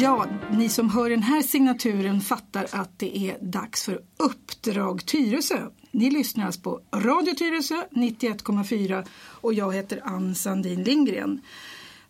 [0.00, 5.68] Ja, ni som hör den här signaturen fattar att det är dags för Uppdrag Tyresö.
[5.90, 11.40] Ni lyssnar alltså på Radio Tyresö 91,4 och jag heter Ann Sandin Lindgren.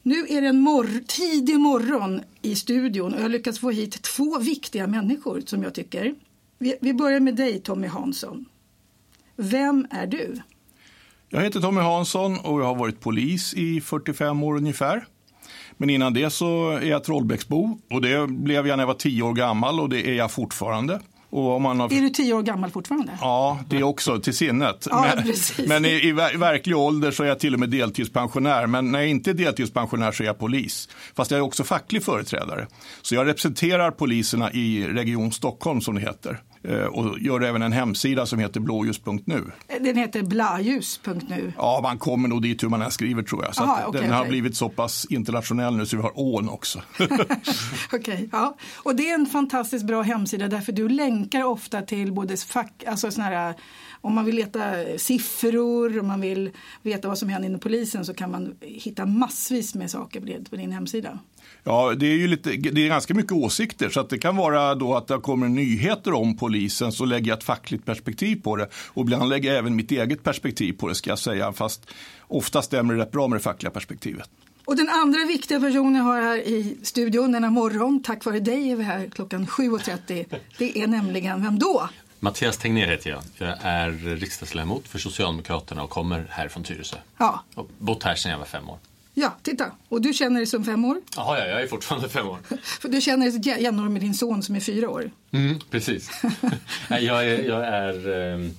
[0.02, 4.02] Nu är det en mor tidig morgon i studion och jag har lyckats få hit
[4.02, 6.14] två viktiga människor som jag tycker.
[6.58, 8.44] Vi, vi börjar med dig Tommy Hansson.
[9.36, 10.40] Vem är du?
[11.28, 15.06] Jag heter Tommy Hansson och jag har varit polis i 45 år ungefär.
[15.76, 19.22] Men innan det så är jag Trollbäcksbo och det blev jag när jag var 10
[19.22, 21.00] år gammal och det är jag fortfarande.
[21.34, 21.92] Har...
[21.92, 23.12] Är du tio år gammal fortfarande?
[23.20, 24.86] Ja, det också till sinnet.
[24.90, 28.66] Ja, men, men i, i, verklig ålder så är jag till och med deltidspensionär.
[28.66, 30.88] Men när jag inte är deltidspensionär så är jag polis.
[31.16, 32.66] Fast jag är också facklig företrädare.
[33.02, 36.40] Så jag representerar poliserna i Region Stockholm som det heter.
[36.68, 39.44] Eh, och gör även en hemsida som heter blåljus.nu.
[39.80, 41.52] Den heter blaljus.nu?
[41.56, 43.54] Ja, man kommer nog dit hur man än skriver tror jag.
[43.54, 46.82] Så Aha, okay, den har blivit så pass internationell nu så vi har ån också.
[46.98, 47.18] Okej,
[47.92, 48.56] okay, ja.
[48.76, 53.10] Och det är en fantastiskt bra hemsida därför du länkar ofta till både fack, alltså
[53.10, 53.54] såna här
[54.00, 56.50] om man vill leta siffror, om man vill
[56.82, 60.72] veta vad som händer inom polisen så kan man hitta massvis med saker på din
[60.72, 61.18] hemsida.
[61.64, 64.74] Ja, det är ju lite, det är ganska mycket åsikter så att det kan vara
[64.74, 68.68] då att det kommer nyheter om polisen så lägger jag ett fackligt perspektiv på det
[68.88, 71.86] och ibland lägger jag även mitt eget perspektiv på det ska jag säga fast
[72.20, 74.30] ofta stämmer det rätt bra med det fackliga perspektivet.
[74.64, 78.70] Och den andra viktiga personen jag har här i studion denna morgon, tack vare dig
[78.70, 80.38] är vi här klockan 7.30.
[80.58, 81.88] Det är nämligen, vem då?
[82.20, 83.22] Mattias Tegnér heter jag.
[83.38, 86.96] Jag är riksdagsledamot för Socialdemokraterna och kommer här från Tyresö.
[87.18, 87.44] Ja.
[87.54, 88.78] Och bott här sedan jag var fem år.
[89.14, 89.72] Ja, titta.
[89.88, 91.00] Och du känner dig som fem år?
[91.16, 92.38] Jaha, ja, jag är fortfarande fem år.
[92.80, 95.10] För du känner dig jämnår med din son som är fyra år?
[95.30, 96.10] Mm, precis.
[96.88, 98.50] jag, är, jag, är, ehm,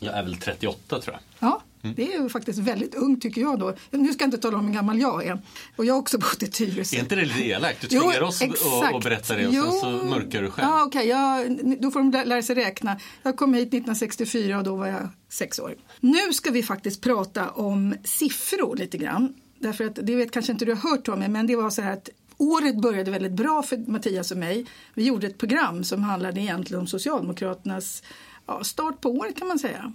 [0.00, 1.48] jag är väl 38 tror jag.
[1.48, 1.96] Ja, mm.
[1.96, 3.74] det är ju faktiskt väldigt ungt tycker jag då.
[3.90, 5.40] Nu ska jag inte tala om hur gammal jag är.
[5.76, 6.96] Och jag har också bott i Tyresö.
[6.96, 7.80] Är inte det lite elakt?
[7.80, 9.62] Du tvingar jo, oss att berätta det och jo.
[9.62, 10.68] sen så mörkar du själv.
[10.68, 11.14] Ja, okej.
[11.14, 11.76] Okay.
[11.80, 13.00] Då får de lära sig räkna.
[13.22, 15.74] Jag kom hit 1964 och då var jag sex år.
[16.00, 19.34] Nu ska vi faktiskt prata om siffror lite grann.
[19.58, 21.92] Därför att, det vet kanske inte du har hört Tommy, men det var så här
[21.92, 24.66] att året började väldigt bra för Mattias och mig.
[24.94, 28.02] Vi gjorde ett program som handlade egentligen om Socialdemokraternas
[28.46, 29.92] ja, start på året kan man säga.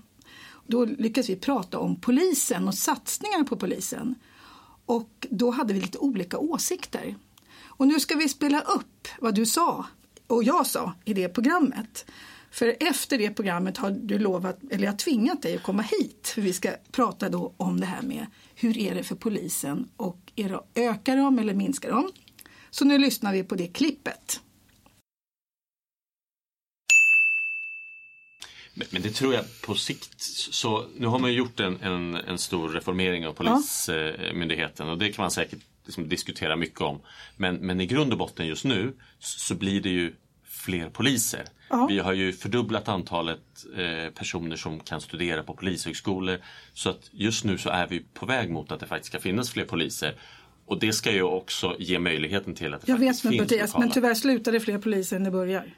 [0.67, 4.15] Då lyckades vi prata om polisen och satsningar på polisen.
[4.85, 7.15] Och då hade vi lite olika åsikter.
[7.63, 9.85] Och nu ska vi spela upp vad du sa
[10.27, 12.05] och jag sa i det programmet.
[12.51, 16.31] För efter det programmet har du lovat, eller jag har tvingat dig att komma hit.
[16.35, 18.25] För vi ska prata då om det här med
[18.55, 22.11] hur är det för polisen och är det, ökar de eller minskar de?
[22.69, 24.41] Så nu lyssnar vi på det klippet.
[28.73, 30.21] Men det tror jag på sikt.
[30.51, 34.91] Så nu har man gjort en, en, en stor reformering av Polismyndigheten ja.
[34.93, 37.01] och det kan man säkert liksom diskutera mycket om.
[37.37, 40.13] Men, men i grund och botten just nu så blir det ju
[40.61, 41.45] fler poliser.
[41.69, 41.85] Ja.
[41.89, 43.39] Vi har ju fördubblat antalet
[43.77, 46.37] eh, personer som kan studera på polishögskolor.
[46.73, 49.49] Så att just nu så är vi på väg mot att det faktiskt ska finnas
[49.49, 50.15] fler poliser.
[50.65, 53.69] Och det ska ju också ge möjligheten till att det Jag faktiskt vet finns Mattias,
[53.69, 53.85] lokala.
[53.85, 55.75] men tyvärr slutar det fler poliser än det börjar.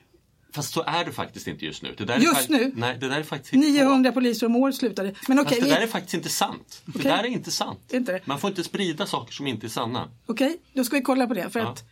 [0.54, 1.96] Fast så är det faktiskt inte just nu.
[2.20, 2.72] Just nu?
[2.76, 4.14] Nej, det där är faktiskt 900 på.
[4.14, 5.14] poliser om året slutade.
[5.28, 6.84] Men okay, Fast det där är faktiskt inte sant.
[6.88, 7.02] Okay.
[7.02, 7.80] Det där är inte sant.
[7.94, 10.10] Inte Man får inte sprida saker som inte är sanna.
[10.26, 11.50] Okej, okay, då ska vi kolla på det.
[11.50, 11.70] För ja.
[11.70, 11.84] att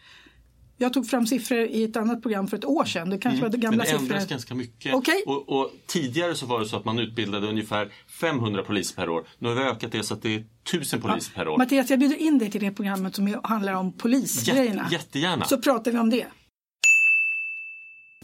[0.81, 3.09] jag tog fram siffror i ett annat program för ett år sedan.
[3.09, 4.00] Det kanske mm, var gamla siffror.
[4.00, 4.94] Men det ändras ganska mycket.
[4.94, 5.22] Okay.
[5.25, 9.28] Och, och, tidigare så var det så att man utbildade ungefär 500 poliser per år.
[9.40, 11.40] Nu har vi ökat det så att det är 1000 poliser ja.
[11.40, 11.58] per år.
[11.58, 14.81] Mattias, jag bjuder in dig till det programmet som handlar om polisgrejerna.
[14.84, 15.46] Jätte, jättegärna.
[15.46, 16.28] Så pratar vi om det.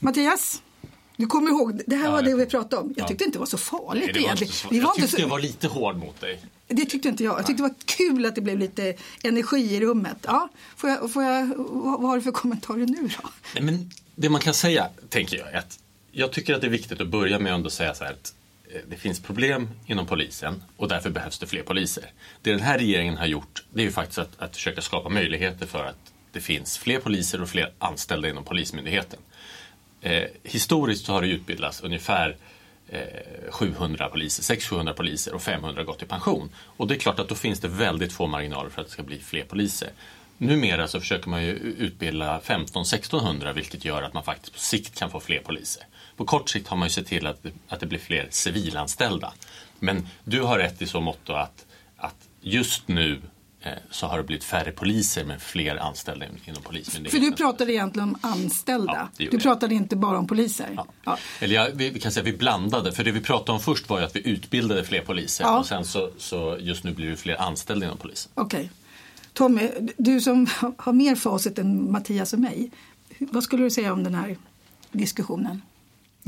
[0.01, 0.62] Mattias?
[1.17, 2.94] Du kommer ihåg, det här ja, var det vi pratade om.
[2.97, 4.96] Jag tyckte inte det var så farligt Nej, det var inte så, Vi var jag
[4.96, 5.22] tyckte så...
[5.22, 6.40] jag var lite hård mot dig.
[6.67, 7.39] Det tyckte inte jag.
[7.39, 10.17] Jag tyckte det var kul att det blev lite energi i rummet.
[10.22, 13.29] Ja, får jag, får jag, vad har du för kommentarer nu då?
[13.53, 15.79] Nej, men det man kan säga, tänker jag, är att
[16.11, 18.34] jag tycker att det är viktigt att börja med att säga så här att
[18.73, 22.11] eh, det finns problem inom polisen och därför behövs det fler poliser.
[22.41, 25.66] Det den här regeringen har gjort det är ju faktiskt att, att försöka skapa möjligheter
[25.66, 29.19] för att det finns fler poliser och fler anställda inom Polismyndigheten.
[30.02, 32.37] Eh, historiskt så har det utbildats ungefär
[32.89, 36.49] Eh, 700 poliser, 600-700 poliser och 500 gått i pension.
[36.63, 39.03] Och det är klart att då finns det väldigt få marginaler för att det ska
[39.03, 39.89] bli fler poliser.
[40.37, 45.11] Numera så försöker man ju utbilda 15-1600 vilket gör att man faktiskt på sikt kan
[45.11, 45.84] få fler poliser.
[46.17, 49.33] På kort sikt har man ju sett till att, att det blir fler civilanställda.
[49.79, 51.66] Men du har rätt i så mått att,
[51.97, 53.22] att just nu
[53.91, 57.22] så har det blivit färre poliser men fler anställda inom Polismyndigheten.
[57.22, 59.09] För du pratade egentligen om anställda.
[59.17, 60.69] Ja, du pratade inte bara om poliser.
[60.75, 60.87] Ja.
[61.03, 61.17] Ja.
[61.40, 62.91] Eller ja, vi, kan säga att vi blandade.
[62.91, 65.85] För det vi pratade om först var ju att vi utbildade fler poliser och sen
[65.85, 68.31] så, så just nu blir det fler anställda inom polisen.
[68.35, 68.59] Okej.
[68.59, 68.69] Okay.
[69.34, 70.47] Tommy, du som
[70.78, 72.72] har mer facit än Mattias och mig.
[73.19, 74.37] Vad skulle du säga om den här
[74.91, 75.61] diskussionen?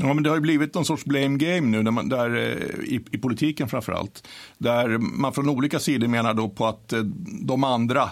[0.02, 2.94] Ja, men det har ju blivit någon sorts blame game nu när man, där, eh,
[2.94, 4.28] i, i politiken framför allt.
[4.58, 7.00] Där man från olika sidor menar då på att eh,
[7.42, 8.10] de andra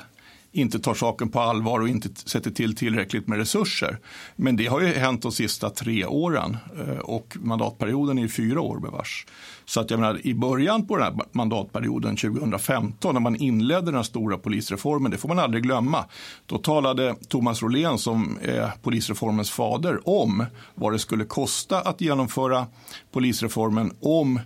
[0.58, 3.98] inte tar saken på allvar och inte sätter till tillräckligt med resurser.
[4.36, 6.56] Men det har ju hänt de sista tre åren
[6.86, 9.26] eh, och mandatperioden är fyra år bevars.
[9.64, 14.04] Så att jag menar, i början på den här mandatperioden 2015 när man inledde den
[14.04, 16.04] stora polisreformen, det får man aldrig glömma.
[16.46, 22.66] Då talade Thomas Rolén som är polisreformens fader om vad det skulle kosta att genomföra
[23.12, 24.40] polisreformen om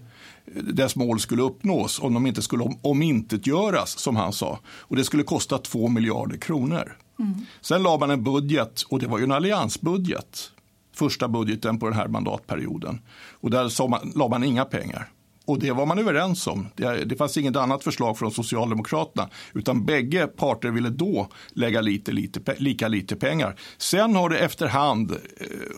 [0.45, 4.59] dess mål skulle uppnås om de inte skulle omintetgöras, som han sa.
[4.67, 6.97] Och det skulle kosta 2 miljarder kronor.
[7.19, 7.35] Mm.
[7.61, 10.51] Sen la man en budget, och det var ju en alliansbudget,
[10.95, 13.01] första budgeten på den här mandatperioden.
[13.31, 15.11] Och där man, la man inga pengar.
[15.45, 16.69] Och det var man överens om.
[16.77, 19.29] Det, det fanns inget annat förslag från Socialdemokraterna.
[19.55, 23.57] Utan bägge parter ville då lägga lite, lite, lika lite pengar.
[23.79, 25.17] Sen har det efterhand eh,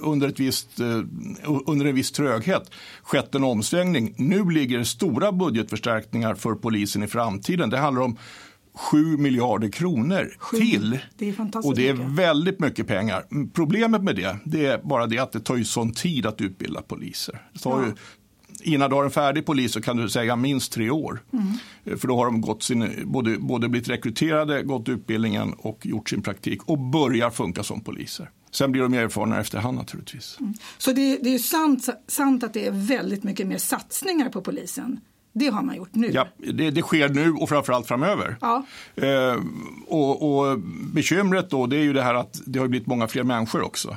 [0.01, 0.87] under, ett visst, eh,
[1.67, 2.71] under en viss tröghet
[3.03, 4.15] skett en omsvängning.
[4.19, 7.71] Nu ligger det stora budgetförstärkningar för polisen i framtiden.
[7.71, 8.19] Det handlar om
[8.75, 10.57] 7 miljarder kronor Sju.
[10.57, 10.99] till.
[11.19, 13.25] Det är och det är väldigt mycket pengar.
[13.55, 16.83] Problemet med det, det är bara det att det tar ju sån tid att utbilda
[16.83, 17.43] poliser.
[17.53, 17.87] Det tar Ja.
[17.87, 17.93] ju
[18.62, 21.23] innan du har en färdig polis så kan du säga minst tre år.
[21.33, 21.99] Mm.
[21.99, 26.23] För då har de gått sin, både, både blivit rekryterade, gått utbildningen och gjort sin
[26.23, 28.31] praktik och börjar funka som poliser.
[28.51, 30.37] Sen blir de erfarna efterhand naturligtvis.
[30.41, 30.55] Mm.
[30.79, 35.01] Så det, det är sant, sant att det är väldigt mycket mer satsningar på polisen.
[35.33, 36.11] Det har man gjort nu.
[36.12, 38.37] Ja, det, det sker nu och framförallt framöver.
[38.41, 38.65] Ja.
[38.95, 39.37] Eh,
[39.87, 40.59] och, och
[40.95, 43.97] bekymret då det är ju det här att det har blivit många fler människor också.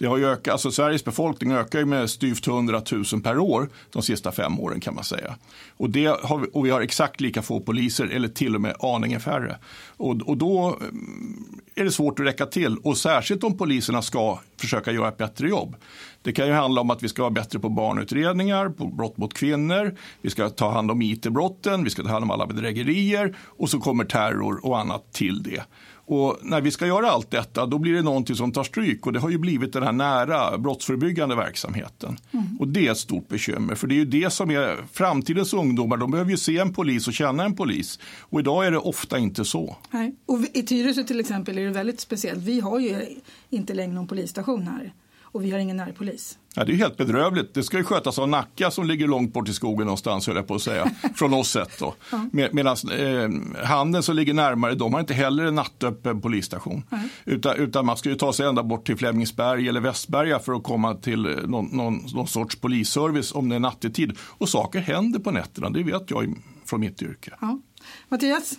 [0.00, 2.82] Det har ju ökat, alltså Sveriges befolkning ökar ju med styvt 100
[3.12, 5.36] 000 per år de sista fem åren kan man säga.
[5.76, 8.76] Och, det har vi, och vi har exakt lika få poliser eller till och med
[8.80, 9.58] aningen färre.
[9.96, 14.38] Och, och då mm, är det svårt att räcka till och särskilt om poliserna ska
[14.56, 15.76] försöka göra ett bättre jobb.
[16.22, 19.34] Det kan ju handla om att vi ska vara bättre på barnutredningar, på brott mot
[19.34, 23.70] kvinnor, vi ska ta hand om IT-brotten, vi ska ta hand om alla bedrägerier och
[23.70, 25.62] så kommer terror och annat till det.
[26.10, 29.12] Och när vi ska göra allt detta då blir det någonting som tar stryk och
[29.12, 32.18] det har ju blivit den här nära brottsförebyggande verksamheten.
[32.30, 32.56] Mm.
[32.60, 35.96] Och det är ett stort bekymmer för det är ju det som är framtidens ungdomar.
[35.96, 37.98] De behöver ju se en polis och känna en polis.
[38.20, 39.76] Och idag är det ofta inte så.
[39.90, 40.14] Nej.
[40.26, 42.42] Och i Tyresö till exempel är det väldigt speciellt.
[42.42, 43.02] Vi har ju
[43.50, 44.92] inte längre någon polisstation här
[45.32, 46.38] och vi har ingen närpolis.
[46.54, 47.54] Ja, det är helt bedrövligt.
[47.54, 50.46] Det ska ju skötas av Nacka som ligger långt bort i skogen någonstans, höll jag
[50.46, 50.90] på att säga.
[51.14, 51.94] Från oss sett då.
[52.12, 52.26] Ja.
[52.32, 56.82] Med, Medan eh, Handen som ligger närmare, de har inte heller en nattöppen polisstation.
[56.92, 57.08] Mm.
[57.24, 60.62] Utan, utan man ska ju ta sig ända bort till Flemingsberg eller Västberga för att
[60.62, 64.18] komma till någon, någon, någon sorts polisservice om det är nattetid.
[64.20, 66.34] Och saker händer på nätterna, det vet jag
[66.64, 67.34] från mitt yrke.
[67.40, 67.60] Ja.
[68.08, 68.58] Mattias?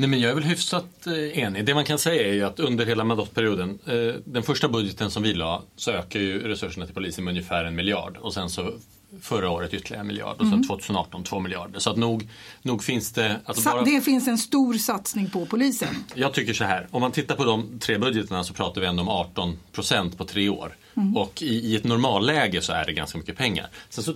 [0.00, 1.64] Nej, men jag är väl hyfsat eh, enig.
[1.64, 5.22] Det man kan säga är ju att under hela mandatperioden, eh, den första budgeten som
[5.22, 8.16] vi la, så ökar ju resurserna till polisen med ungefär en miljard.
[8.16, 8.72] Och sen så
[9.20, 10.66] förra året ytterligare en miljard och sen mm.
[10.68, 11.78] 2018 två miljarder.
[11.80, 12.28] Så att nog,
[12.62, 13.40] nog finns det...
[13.44, 13.82] Alltså bara...
[13.82, 16.04] Det finns en stor satsning på polisen.
[16.14, 19.02] Jag tycker så här, om man tittar på de tre budgeterna så pratar vi ändå
[19.02, 20.76] om 18 procent på tre år.
[20.96, 21.16] Mm.
[21.16, 23.68] Och i, i ett normalläge så är det ganska mycket pengar.
[23.88, 24.14] Sen så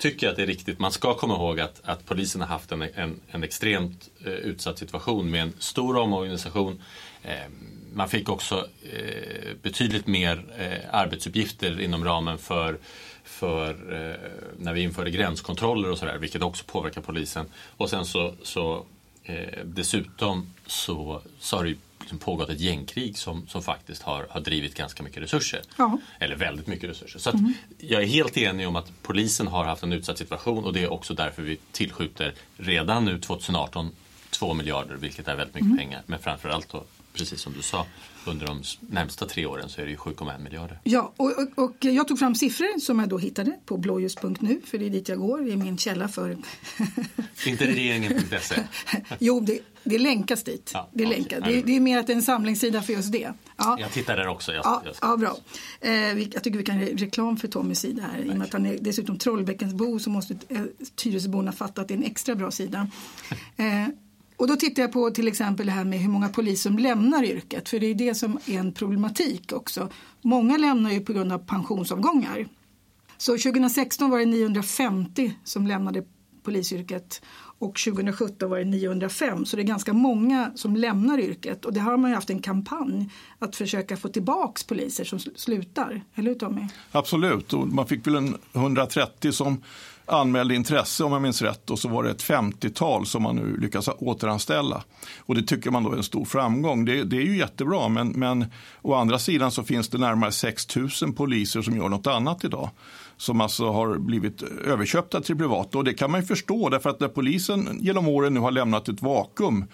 [0.00, 0.78] tycker att det är riktigt.
[0.78, 4.78] Man ska komma ihåg att, att polisen har haft en, en, en extremt eh, utsatt
[4.78, 6.82] situation med en stor omorganisation.
[7.22, 7.34] Eh,
[7.92, 12.78] man fick också eh, betydligt mer eh, arbetsuppgifter inom ramen för,
[13.24, 17.46] för eh, när vi införde gränskontroller och sådär, vilket också påverkar polisen.
[17.76, 18.84] Och sen så, så
[19.24, 21.74] eh, dessutom så, så har det
[22.10, 25.60] liksom pågått ett gängkrig som, som faktiskt har, har drivit ganska mycket resurser.
[25.76, 25.98] Ja.
[26.18, 27.18] Eller väldigt mycket resurser.
[27.18, 27.54] Så mm.
[27.78, 30.92] jag är helt enig om att polisen har haft en utsatt situation och det är
[30.92, 33.90] också därför vi tillskjuter redan nu 2018
[34.30, 35.78] 2 miljarder, vilket är väldigt mycket mm.
[35.78, 36.02] pengar.
[36.06, 37.86] Men framförallt då, precis som du sa,
[38.26, 40.80] under de närmsta tre åren så är det ju 7,1 miljarder.
[40.84, 44.78] Ja, och, och, och, jag tog fram siffror som jag då hittade på blåljus.nu, för
[44.78, 46.30] det är dit jag går, det är min källa för...
[47.46, 48.54] Inte regeringen.se?
[49.18, 50.70] jo, det, det länkas dit.
[50.74, 51.40] Ja, det, länkas.
[51.44, 53.32] Det, det, är mer att det är en samlingssida för just det.
[53.56, 53.76] Ja.
[53.80, 54.52] Jag tittar där också.
[54.52, 55.36] Jag, ja, ja, bra.
[55.80, 58.24] Eh, jag tycker vi kan re reklam för Tommys sida här.
[58.24, 60.62] I och med att han är dessutom Trollbäckensbo så måste eh,
[60.94, 62.88] Tyresöborna fatta att det är en extra bra sida.
[63.56, 63.88] Eh,
[64.40, 67.24] och då tittar jag på till exempel det här med hur många poliser som lämnar
[67.24, 67.68] yrket.
[67.68, 69.88] För det är det som är en problematik också.
[70.22, 72.46] Många lämnar ju på grund av pensionsavgångar.
[73.18, 76.04] Så 2016 var det 950 som lämnade
[76.42, 77.22] polisyrket
[77.58, 81.80] och 2017 var det 905 så det är ganska många som lämnar yrket och det
[81.80, 86.38] har man ju haft en kampanj att försöka få tillbaks poliser som slutar, eller hur
[86.38, 86.68] Tommy?
[86.92, 89.62] Absolut, och man fick väl en 130 som
[90.10, 93.56] anmälde intresse om jag minns rätt och så var det ett 50-tal som man nu
[93.56, 94.82] lyckas återanställa.
[95.18, 96.84] Och det tycker man då är en stor framgång.
[96.84, 98.46] Det, det är ju jättebra men, men
[98.82, 102.70] å andra sidan så finns det närmare 6 000 poliser som gör något annat idag
[103.16, 105.78] som alltså har blivit överköpta till privata.
[105.78, 108.88] Och det kan man ju förstå därför att när polisen genom åren nu har lämnat
[108.88, 109.64] ett vakuum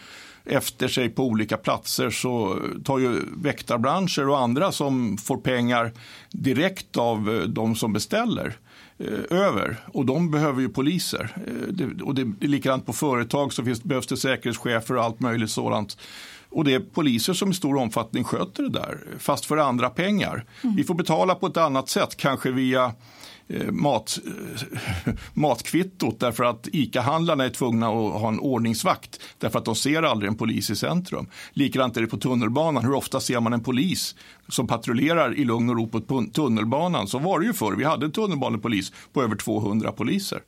[0.45, 5.93] efter sig på olika platser så tar ju väktarbranscher och andra som får pengar
[6.31, 8.57] direkt av eh, de som beställer
[8.98, 11.36] Eh, över och de behöver ju poliser.
[11.46, 15.20] Eh, det, och det är likadant på företag så finns, behövs det säkerhetschefer och allt
[15.20, 15.98] möjligt sådant.
[16.48, 20.44] Och det är poliser som i stor omfattning sköter det där, fast för andra pengar.
[20.62, 20.76] Mm.
[20.76, 22.92] Vi får betala på ett annat sätt, kanske via Eh,
[23.48, 29.64] Eh, mat, eh, matkvittot därför att ICA-handlarna är tvungna att ha en ordningsvakt därför att
[29.64, 31.26] de ser aldrig en polis i centrum.
[31.52, 32.84] Likadant är det på tunnelbanan.
[32.84, 34.14] Hur ofta ser man en polis
[34.48, 37.06] som patrullerar i lugn och ro på tunnelbanan?
[37.06, 37.72] Så var det ju förr.
[37.72, 40.40] Vi hade en tunnelbanepolis på över 200 poliser.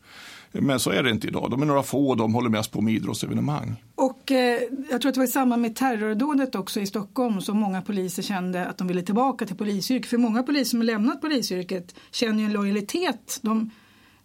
[0.52, 1.50] Men så är det inte idag.
[1.50, 3.84] De är några få och de håller mest på med idrottsevenemang.
[3.94, 7.58] Och eh, jag tror att det var i samband med terrordådet också i Stockholm som
[7.58, 10.10] många poliser kände att de ville tillbaka till polisyrket.
[10.10, 13.38] För många poliser som har lämnat polisyrket känner ju en lojalitet.
[13.42, 13.70] De,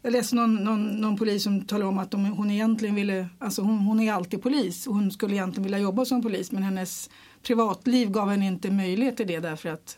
[0.01, 3.61] jag läste någon, någon, någon, polis som talade om att de, hon egentligen ville, alltså
[3.61, 7.09] hon, hon är alltid polis och hon skulle egentligen vilja jobba som polis men hennes
[7.43, 9.97] privatliv gav henne inte möjlighet till det därför att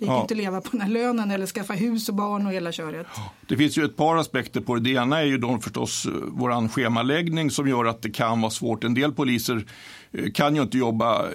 [0.00, 0.20] det gick ja.
[0.20, 3.06] inte att leva på den här lönen eller skaffa hus och barn och hela köret.
[3.48, 4.80] Det finns ju ett par aspekter på det.
[4.80, 8.50] Det ena är ju då förstås eh, vår schemaläggning som gör att det kan vara
[8.50, 8.84] svårt.
[8.84, 9.66] En del poliser
[10.12, 11.30] eh, kan ju inte jobba eh,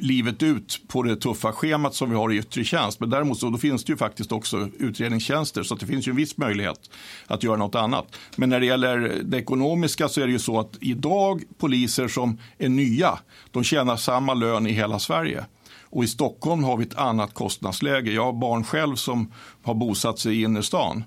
[0.00, 3.00] livet ut på det tuffa schemat som vi har i yttre tjänst.
[3.00, 6.16] Men däremot så då finns det ju faktiskt också utredningstjänster så det finns ju en
[6.16, 6.90] viss möjlighet
[7.26, 8.16] att göra något annat.
[8.36, 12.38] Men när det gäller det ekonomiska så är det ju så att idag poliser som
[12.58, 13.18] är nya,
[13.50, 15.44] de tjänar samma lön i hela Sverige.
[15.90, 18.12] Och i Stockholm har vi ett annat kostnadsläge.
[18.12, 21.04] Jag har barn själv som har bosatt sig i innerstan.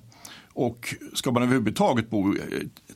[0.54, 2.38] Och ska man överhuvudtaget bo, eh,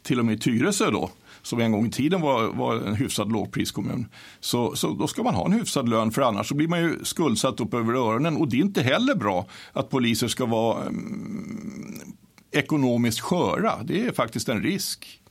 [0.02, 1.10] till och med i Tyresö då,
[1.42, 4.06] som en gång i tiden var, var en hyfsad lågpriskommun,
[4.40, 7.00] så, så då ska man ha en hyfsad lön för annars så blir man ju
[7.04, 8.38] skuldsatt upp över öronen.
[8.38, 12.02] Och det är inte heller bra att poliser ska vara mm,
[12.52, 13.84] ekonomiskt sköra.
[13.84, 15.23] Det är faktiskt en risk.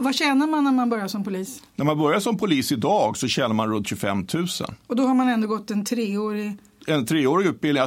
[0.00, 1.62] Vad tjänar man när man börjar som polis?
[1.76, 4.46] När man börjar som polis idag så tjänar man runt 25 000.
[4.86, 6.56] Och då har man ändå gått en treårig
[6.88, 7.84] en treårig utbildning,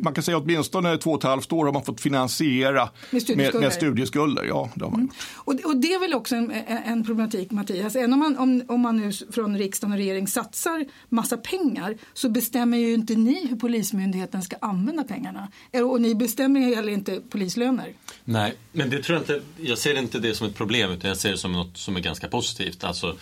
[0.00, 3.60] man kan säga åtminstone två och ett halvt år har man fått finansiera med studieskulder.
[3.60, 4.44] Med, med studieskulder.
[4.44, 5.12] Ja, det har man mm.
[5.34, 8.80] och, och, det är väl också en, en problematik Mattias, även om man, om, om
[8.80, 13.56] man nu från riksdagen och regering satsar massa pengar så bestämmer ju inte ni hur
[13.56, 15.48] Polismyndigheten ska använda pengarna.
[15.72, 17.92] Och ni bestämmer heller inte polislöner.
[18.24, 21.16] Nej, men det tror jag inte, jag ser inte det som ett problem utan jag
[21.16, 22.84] ser det som något som är ganska positivt.
[22.84, 23.16] Alltså,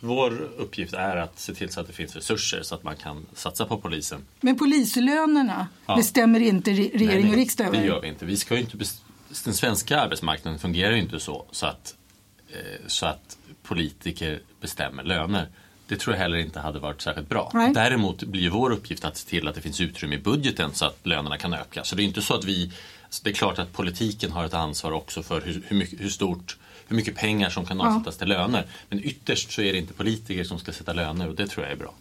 [0.00, 3.26] vår uppgift är att se till så att det finns resurser så att man kan
[3.34, 4.24] satsa på polisen.
[4.40, 5.96] Men polislönerna ja.
[5.96, 7.78] bestämmer inte regering nej, nej, och riksdag över?
[7.78, 8.24] det gör vi inte.
[8.24, 8.76] Vi ska inte
[9.44, 11.94] den svenska arbetsmarknaden fungerar ju inte så, så att,
[12.48, 15.48] eh, så att politiker bestämmer löner.
[15.86, 17.50] Det tror jag heller inte hade varit särskilt bra.
[17.54, 17.72] Nej.
[17.74, 21.06] Däremot blir vår uppgift att se till att det finns utrymme i budgeten så att
[21.06, 21.84] lönerna kan öka.
[21.84, 22.72] Så det är inte så att vi,
[23.22, 26.56] det är klart att politiken har ett ansvar också för hur, hur, mycket, hur stort
[26.88, 28.18] hur mycket pengar som kan avsättas ja.
[28.18, 28.66] till löner.
[28.88, 31.72] Men ytterst så är det inte politiker som ska sätta löner och det tror jag
[31.72, 31.94] är bra.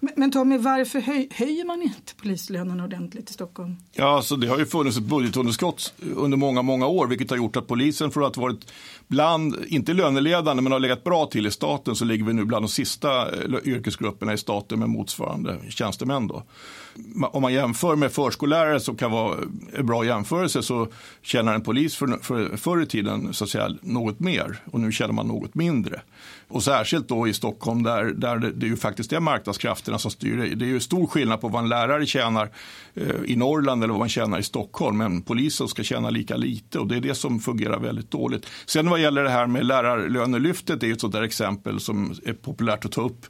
[0.00, 3.76] Men, men Tommy, varför höj, höjer man inte polislönerna ordentligt i Stockholm?
[3.92, 7.56] Ja, alltså det har ju funnits ett budgetunderskott under många, många år, vilket har gjort
[7.56, 8.72] att polisen från att ha varit
[9.08, 12.64] bland, inte löneledande, men har legat bra till i staten, så ligger vi nu bland
[12.64, 16.26] de sista eh, yrkesgrupperna i staten med motsvarande tjänstemän.
[16.26, 16.42] Då.
[17.32, 19.38] Om man jämför med förskollärare som kan vara
[19.72, 20.88] en bra jämförelse så
[21.22, 24.92] tjänar en polis för, för, förr i tiden så att säga, något mer och nu
[24.92, 26.00] tjänar man något mindre.
[26.48, 29.20] Och särskilt då i Stockholm där, där det, det ju faktiskt är
[29.58, 30.56] marknadskrafterna som styr.
[30.56, 32.50] Det är ju stor skillnad på vad en lärare tjänar
[32.94, 34.98] eh, i Norrland eller vad man tjänar i Stockholm.
[34.98, 38.46] Men polisen ska tjäna lika lite och det är det som fungerar väldigt dåligt.
[38.66, 42.32] Sen vad gäller det här med lärarlönelyftet, det är ett sådant där exempel som är
[42.32, 43.26] populärt att ta upp.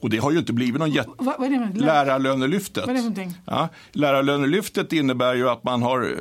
[0.00, 1.10] Och det har ju inte blivit någon jätte...
[1.18, 2.86] Vad, vad är det Lärarlönelyftet.
[2.86, 6.18] Vad är det ja, lärarlönelyftet innebär ju att man har eh,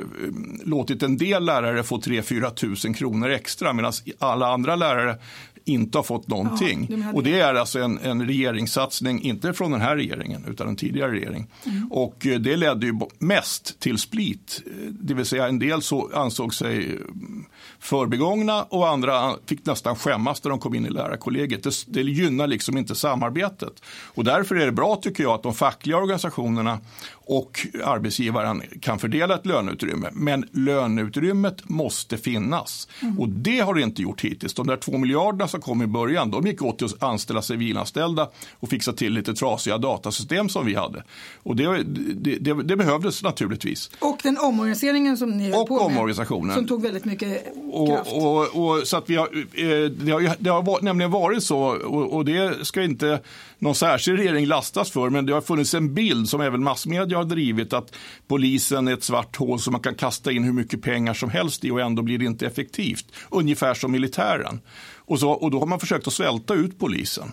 [0.65, 5.17] låtit en del lärare få 3-4 tusen kronor extra medan alla andra lärare
[5.65, 6.87] inte har fått någonting.
[6.89, 10.75] Ja, och det är alltså en, en regeringssatsning, inte från den här regeringen utan en
[10.75, 11.47] tidigare regering.
[11.65, 11.91] Mm.
[11.91, 14.63] Och eh, det ledde ju mest till split.
[14.65, 17.45] Eh, det vill säga en del så ansåg sig mm,
[17.81, 21.63] förbigångna och andra fick nästan skämmas när de kom in i lärarkollegiet.
[21.63, 23.83] Det, det gynnar liksom inte samarbetet.
[24.05, 26.79] Och därför är det bra tycker jag att de fackliga organisationerna
[27.25, 30.09] och arbetsgivaren kan fördela ett löneutrymme.
[30.13, 33.19] Men löneutrymmet måste finnas mm.
[33.19, 34.53] och det har det inte gjort hittills.
[34.53, 38.29] De där två miljarderna som kom i början, de gick åt till att anställa civilanställda
[38.59, 41.03] och fixa till lite trasiga datasystem som vi hade.
[41.43, 43.91] Och det, det, det, det behövdes naturligtvis.
[43.99, 47.53] Och den omorganiseringen som ni höll på med, som tog väldigt mycket.
[47.71, 51.59] Och, och, och, så att vi har, eh, det, har, det har nämligen varit så,
[51.59, 53.19] och, och det ska inte
[53.59, 57.25] någon särskild regering lastas för, men det har funnits en bild som även massmedia har
[57.25, 57.95] drivit att
[58.27, 61.65] polisen är ett svart hål som man kan kasta in hur mycket pengar som helst
[61.65, 63.05] i och ändå blir det inte effektivt.
[63.29, 64.59] Ungefär som militären.
[64.95, 67.31] Och, så, och då har man försökt att svälta ut polisen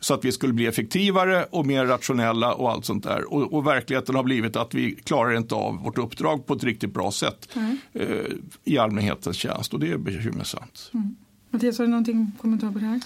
[0.00, 3.32] så att vi skulle bli effektivare och mer rationella och allt sånt där.
[3.32, 6.94] Och, och verkligheten har blivit att vi klarar inte av vårt uppdrag på ett riktigt
[6.94, 7.78] bra sätt mm.
[7.92, 8.06] eh,
[8.64, 10.90] i allmänhetens tjänst och det är bekymmersamt.
[10.94, 11.16] Mm.
[11.50, 13.00] Mattias, har du någonting kommentar på det här?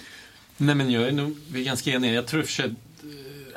[0.57, 2.13] Nej, men jag är nog, vi är ganska eniga.
[2.13, 2.75] Jag tror för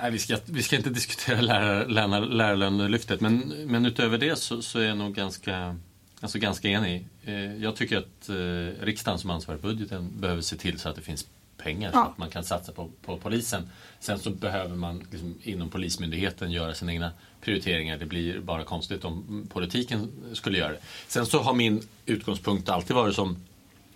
[0.02, 4.62] Nej, vi, ska, vi ska inte diskutera lärar, lärar, lärarlönelyftet, men, men utöver det så,
[4.62, 5.76] så, är jag nog ganska,
[6.20, 7.06] alltså ganska enig.
[7.24, 10.96] Eh, jag tycker att eh, riksdagen som ansvarar för budgeten behöver se till så att
[10.96, 11.26] det finns
[11.66, 11.98] pengar ja.
[11.98, 13.70] så att man kan satsa på, på polisen.
[14.00, 17.98] Sen så behöver man liksom, inom Polismyndigheten göra sina egna prioriteringar.
[17.98, 20.80] Det blir bara konstigt om politiken skulle göra det.
[21.08, 23.36] Sen så har min utgångspunkt alltid varit som,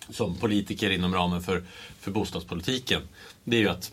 [0.08, 1.62] som politiker inom ramen för,
[2.00, 3.02] för bostadspolitiken.
[3.44, 3.92] Det är ju att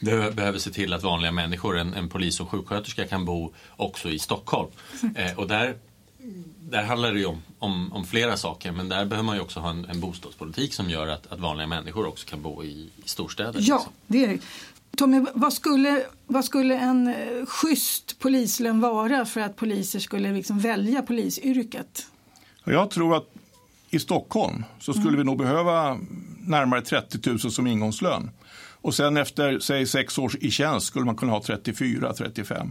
[0.00, 4.08] vi behöver se till att vanliga människor, en, en polis och sjuksköterska kan bo också
[4.10, 4.70] i Stockholm.
[5.16, 5.74] Eh, och där,
[6.70, 9.60] där handlar det ju om, om, om, flera saker men där behöver man ju också
[9.60, 13.08] ha en, en bostadspolitik som gör att, att vanliga människor också kan bo i, i
[13.08, 13.60] storstäder.
[13.62, 13.92] Ja, liksom.
[14.06, 14.38] det är det.
[14.96, 20.58] Tommy, vad skulle, vad skulle en eh, schysst polislön vara för att poliser skulle liksom
[20.58, 22.06] välja polisyrket?
[22.64, 23.28] Jag tror att
[23.90, 25.18] i Stockholm så skulle mm.
[25.18, 25.98] vi nog behöva
[26.40, 28.30] närmare 30 000 som ingångslön.
[28.84, 32.70] Och sen efter säg, sex år i tjänst skulle man kunna ha 34-35.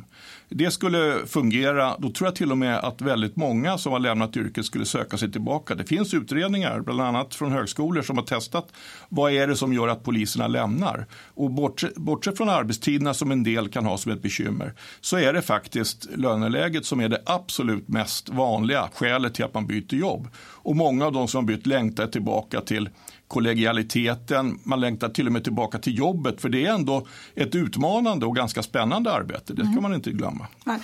[0.49, 1.95] Det skulle fungera.
[1.99, 5.17] Då tror jag till och med att väldigt många som har lämnat yrket skulle söka
[5.17, 5.75] sig tillbaka.
[5.75, 8.67] Det finns utredningar, bland annat från högskolor, som har testat
[9.09, 11.05] vad är det som gör att poliserna lämnar.
[11.33, 15.33] Och bortsett, bortsett från arbetstiderna som en del kan ha som ett bekymmer så är
[15.33, 20.27] det faktiskt löneläget som är det absolut mest vanliga skälet till att man byter jobb.
[20.37, 22.89] Och många av de som har bytt längtar tillbaka till
[23.33, 28.25] kollegialiteten, man längtar till och med tillbaka till jobbet för det är ändå ett utmanande
[28.25, 29.53] och ganska spännande arbete.
[29.53, 29.81] Det ska mm.
[29.81, 30.47] man inte glömma.
[30.63, 30.79] Nej.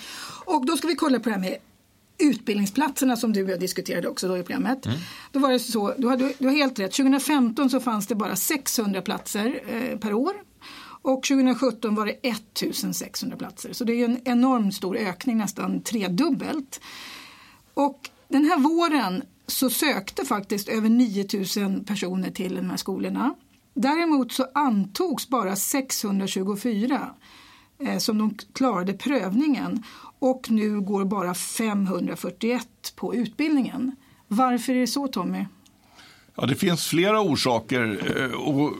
[0.46, 1.58] Och då ska vi kolla på det här med
[2.18, 4.86] utbildningsplatserna som du och jag diskuterade också då i programmet.
[4.86, 4.98] Mm.
[5.32, 8.36] Då var det så, du, hade, du har helt rätt, 2015 så fanns det bara
[8.36, 10.34] 600 platser eh, per år
[11.02, 13.74] och 2017 var det 1600 platser.
[13.74, 16.82] Så det är en enormt stor ökning, nästan tredubbelt.
[17.74, 23.36] Och den här våren så sökte faktiskt över 9000 personer till de här skolorna.
[23.74, 27.10] Däremot så antogs bara 624
[27.80, 29.84] eh, som de klarade prövningen
[30.20, 33.96] och nu går bara 541 på utbildningen.
[34.28, 35.46] Varför är det så Tommy?
[36.36, 38.14] Ja, det finns flera orsaker.
[38.16, 38.74] Eh, och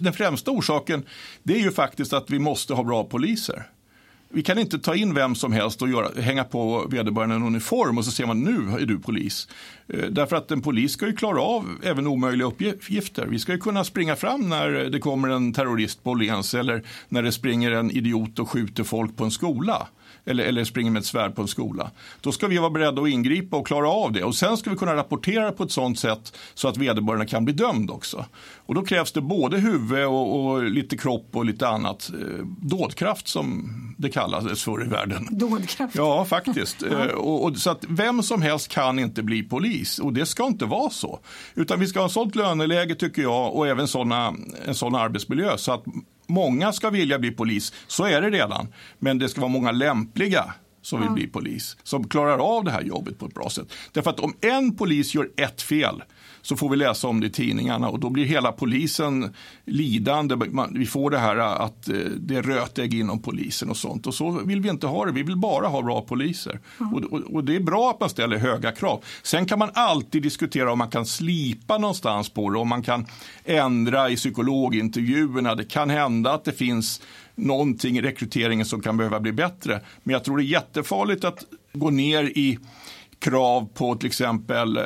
[0.00, 1.06] den främsta orsaken
[1.42, 3.70] det är ju faktiskt att vi måste ha bra poliser.
[4.28, 7.98] Vi kan inte ta in vem som helst och göra, hänga på vederbörande en uniform
[7.98, 9.48] och så ser man nu är du polis.
[9.88, 13.26] Eh, därför att en polis ska ju klara av även omöjliga uppgifter.
[13.26, 17.22] Vi ska ju kunna springa fram när det kommer en terrorist på Åhléns eller när
[17.22, 19.88] det springer en idiot och skjuter folk på en skola
[20.24, 21.90] eller, eller springer med ett svärd på en skola.
[22.20, 24.24] Då ska vi vara beredda att ingripa och klara av det.
[24.24, 27.54] Och sen ska vi kunna rapportera på ett sådant sätt så att vederbörande kan bli
[27.54, 28.24] dömd också.
[28.56, 32.10] Och då krävs det både huvud och, och lite kropp och lite annat.
[32.14, 35.28] Eh, dådkraft som det kallades förr i världen.
[35.30, 35.94] Dådkraft?
[35.96, 36.82] Ja, faktiskt.
[36.90, 37.04] ja.
[37.04, 40.46] Eh, och, och, så att vem som helst kan inte bli polis och det ska
[40.46, 41.20] inte vara så.
[41.54, 45.56] Utan vi ska ha ett sådant löneläge tycker jag och även såna, en sån arbetsmiljö
[45.58, 45.84] så att
[46.26, 48.68] många ska vilja bli polis, så är det redan.
[48.98, 52.82] Men det ska vara många lämpliga som vill bli polis, som klarar av det här
[52.82, 53.72] jobbet på ett bra sätt.
[53.92, 56.02] Därför att om en polis gör ett fel
[56.46, 60.36] så får vi läsa om det i tidningarna och då blir hela polisen lidande.
[60.70, 64.30] Vi får det här att eh, det är rötägg inom polisen och sånt och så
[64.30, 65.12] vill vi inte ha det.
[65.12, 66.60] Vi vill bara ha bra poliser.
[66.80, 66.94] Mm.
[66.94, 69.04] Och, och, och, det är bra att man ställer höga krav.
[69.22, 73.06] Sen kan man alltid diskutera om man kan slipa någonstans på det, om man kan
[73.44, 75.54] ändra i psykologintervjuerna.
[75.54, 77.02] Det kan hända att det finns
[77.34, 79.80] någonting i rekryteringen som kan behöva bli bättre.
[80.02, 82.58] Men jag tror det är jättefarligt att gå ner i
[83.18, 84.84] krav på till exempel eh,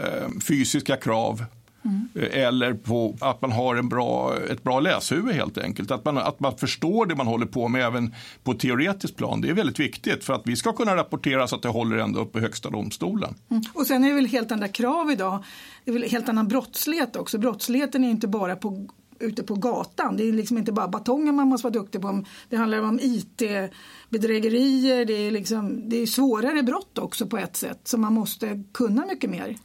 [0.48, 1.44] fysiska krav
[1.84, 2.08] Mm.
[2.32, 5.90] Eller på att man har en bra, ett bra läshuvud helt enkelt.
[5.90, 9.40] Att man, att man förstår det man håller på med även på teoretiskt plan.
[9.40, 12.20] Det är väldigt viktigt för att vi ska kunna rapportera så att det håller ända
[12.20, 13.34] upp i högsta domstolen.
[13.50, 13.62] Mm.
[13.72, 15.44] Och sen är det väl helt andra krav idag.
[15.84, 17.38] Det är väl helt annan brottslighet också.
[17.38, 18.88] Brottsligheten är inte bara på
[19.20, 20.16] ute på gatan.
[20.16, 22.24] Det är liksom inte bara batongen man måste vara duktig på.
[22.48, 27.80] Det handlar om IT-bedrägerier, det är, liksom, det är svårare brott också på ett sätt
[27.84, 29.56] så man måste kunna mycket mer.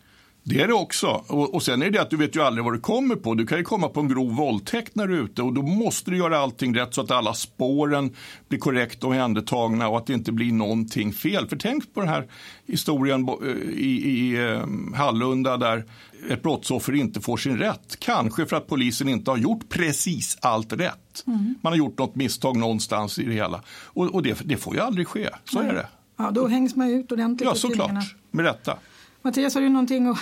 [0.47, 1.07] Det är det också.
[1.27, 3.33] Och, och sen är det att du vet ju aldrig vad du kommer på.
[3.33, 6.11] Du kan ju komma på en grov våldtäkt när du är ute och då måste
[6.11, 8.15] du göra allting rätt så att alla spåren
[8.47, 11.47] blir korrekt omhändertagna och att det inte blir någonting fel.
[11.47, 12.27] För tänk på den här
[12.65, 13.29] historien
[13.73, 15.85] i, i ehm, Hallunda där
[16.29, 17.99] ett brottsoffer inte får sin rätt.
[17.99, 21.23] Kanske för att polisen inte har gjort precis allt rätt.
[21.27, 21.55] Mm.
[21.61, 23.63] Man har gjort något misstag någonstans i det hela.
[23.83, 25.29] Och, och det, det, får ju aldrig ske.
[25.45, 25.87] Så är det.
[26.17, 28.15] Ja, då hängs man ut ordentligt Ja, såklart.
[28.31, 28.77] Med rätta.
[29.25, 30.17] Mattias, har du någonting att...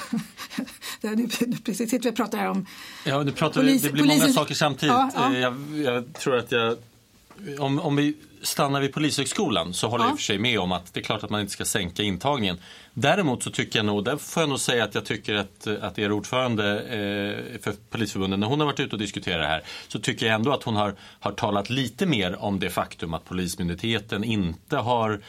[1.64, 2.66] precis sitter vi och pratar här om
[3.06, 4.96] Ja, du pratar, polis, det blir många saker samtidigt.
[4.96, 5.34] Ja, ja.
[5.34, 6.78] Eh, jag, jag, tror att jag...
[7.60, 10.08] Om, om vi stannar vid Polishögskolan så håller ja.
[10.08, 11.66] jag i och för sig med om att det är klart att man inte ska
[11.66, 12.58] sänka intagningen.
[12.94, 16.00] Däremot så tycker jag nog, där får jag nog säga att jag tycker att, att
[16.00, 20.00] er ordförande eh, för Polisförbundet, när hon har varit ute och diskuterat det här, så
[20.00, 24.24] tycker jag ändå att hon har, har talat lite mer om det faktum att Polismyndigheten
[24.24, 25.22] inte har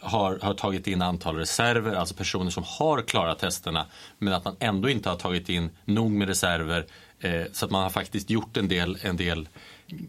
[0.00, 3.86] har, har tagit in antal reserver, alltså personer som har klarat testerna
[4.18, 6.86] men att man ändå inte har tagit in nog med reserver
[7.20, 9.48] eh, så att man har faktiskt gjort en del, en del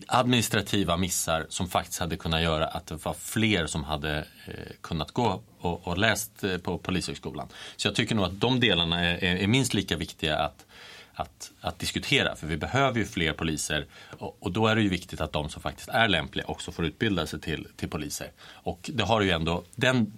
[0.08, 5.12] administrativa missar som faktiskt hade kunnat göra att det var fler som hade eh, kunnat
[5.12, 7.48] gå och, och läst eh, på Polishögskolan.
[7.76, 10.66] Så jag tycker nog att de delarna är, är minst lika viktiga att
[11.22, 12.36] att, att diskutera.
[12.36, 13.86] För vi behöver ju fler poliser
[14.18, 16.86] och, och, då är det ju viktigt att de som faktiskt är lämpliga också får
[16.86, 18.28] utbilda sig till, till poliser.
[18.42, 20.14] Och det har ju ändå, den,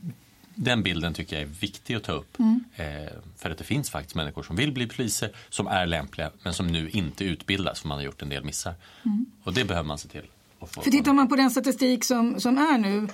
[0.56, 2.40] den bilden tycker jag är viktig att ta upp.
[2.40, 2.64] Mm.
[2.76, 6.54] Eh, för att det finns faktiskt människor som vill bli poliser, som är lämpliga men
[6.54, 8.74] som nu inte utbildas för man har gjort en del missar.
[9.06, 9.26] Mm.
[9.44, 10.26] Och det behöver man se till.
[10.68, 13.08] För tittar man på den statistik som, som är nu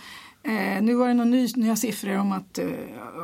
[0.50, 2.68] Eh, nu var det några ny, nya siffror om att eh,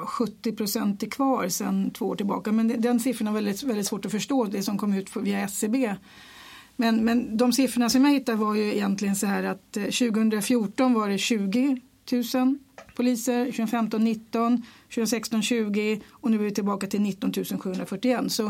[0.06, 2.52] 70 procent är kvar sedan två år tillbaka.
[2.52, 5.96] Men den siffran är väldigt, väldigt svårt att förstå, det som kom ut via SCB.
[6.76, 10.94] Men, men de siffrorna som jag hittade var ju egentligen så här att eh, 2014
[10.94, 12.58] var det 20 000
[12.96, 18.32] poliser, 2015 19, 2016 20 och nu är vi tillbaka till 19 741.
[18.32, 18.46] Så,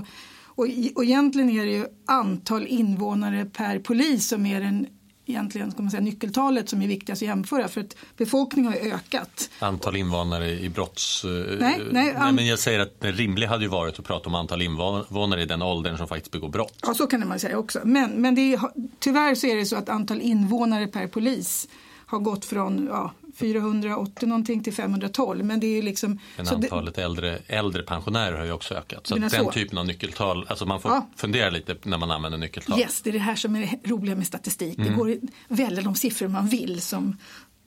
[0.46, 4.88] och, och egentligen är det ju antal invånare per polis som är den
[5.26, 9.50] egentligen ska man säga, nyckeltalet som är viktigast att jämföra för att befolkningen har ökat.
[9.60, 11.26] Antal invånare i brotts...
[11.26, 14.30] Eh, nej, nej, nej men jag säger att det rimliga hade ju varit att prata
[14.30, 16.80] om antal invånare i den åldern som faktiskt begår brott.
[16.82, 17.80] Ja, så kan man säga också.
[17.84, 18.60] Men, men det är,
[19.00, 21.68] tyvärr så är det så att antal invånare per polis
[22.06, 25.46] har gått från ja, 480 någonting till 512.
[25.46, 29.08] Men det är liksom, men antalet det, äldre, äldre pensionärer har ju också ökat.
[29.08, 29.52] Så den så.
[29.52, 31.10] typen av nyckeltal, alltså man får ja.
[31.16, 32.80] fundera lite när man använder nyckeltal.
[32.80, 34.78] Yes, det är det här som är det roliga med statistik.
[34.78, 34.90] Mm.
[34.90, 37.18] Det går att välja de siffror man vill som,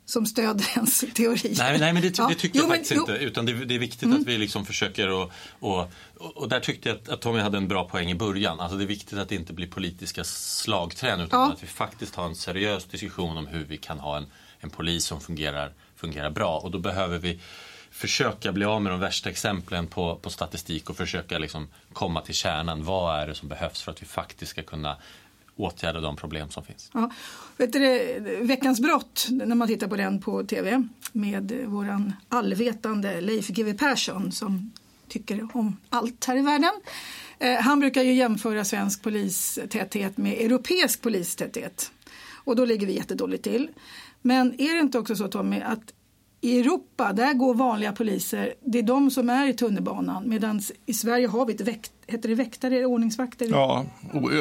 [0.04, 1.54] som stöder ens teori.
[1.58, 2.28] Nej, nej men det, ja.
[2.28, 3.12] det tycker jo, jag faktiskt men, inte.
[3.12, 4.20] Utan det, det är viktigt mm.
[4.20, 7.68] att vi liksom försöker och, och, och där tyckte jag att, att Tommy hade en
[7.68, 8.60] bra poäng i början.
[8.60, 11.52] Alltså det är viktigt att det inte blir politiska slagträn utan ja.
[11.52, 14.26] att vi faktiskt har en seriös diskussion om hur vi kan ha en
[14.60, 16.58] en polis som fungerar, fungerar bra.
[16.58, 17.40] Och då behöver vi
[17.90, 22.34] försöka bli av med de värsta exemplen på, på statistik och försöka liksom komma till
[22.34, 22.84] kärnan.
[22.84, 24.96] Vad är det som behövs för att vi faktiskt ska kunna
[25.58, 26.90] åtgärda de problem som finns.
[26.94, 27.10] Ja.
[27.56, 27.80] Vet du,
[28.40, 34.32] veckans brott, när man tittar på den på tv med våran allvetande Leif GW Persson
[34.32, 34.72] som
[35.08, 36.72] tycker om allt här i världen.
[37.38, 41.92] Eh, han brukar ju jämföra svensk polistäthet med europeisk polistäthet.
[42.44, 43.68] Och då ligger vi jättedåligt till.
[44.28, 45.92] Men är det inte också så Tommy att
[46.40, 50.94] i Europa där går vanliga poliser, det är de som är i tunnelbanan medan i
[50.94, 53.46] Sverige har vi ett väkt, heter det väktare, ordningsvakter?
[53.50, 53.84] Ja,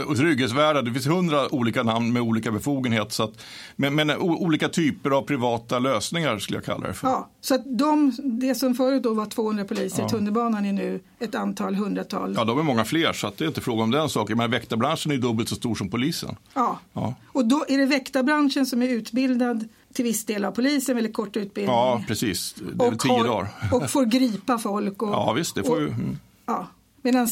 [0.08, 0.82] och trygghetsvärdar.
[0.82, 3.12] Det finns hundra olika namn med olika befogenheter.
[3.12, 3.34] Så att,
[3.76, 7.08] men, men olika typer av privata lösningar skulle jag kalla det för.
[7.08, 10.08] Ja, så att de, det som förut då var 200 poliser ja.
[10.08, 12.34] i tunnelbanan är nu ett antal hundratal.
[12.38, 14.38] Ja, de är många fler så att det är inte fråga om den saken.
[14.38, 16.36] Men väktarbranschen är dubbelt så stor som polisen.
[16.54, 17.16] Ja, ja.
[17.28, 21.38] och då är det väktarbranschen som är utbildad till viss del av polisen, väldigt kort
[21.38, 21.76] utbildning.
[21.76, 22.54] Ja, precis.
[22.54, 23.50] Det är och tio har, dagar.
[23.72, 25.02] Och får gripa folk.
[25.02, 25.88] Och, ja, visst, det får och, ju.
[25.88, 26.18] Mm.
[26.46, 26.68] Ja.
[27.02, 27.28] Medan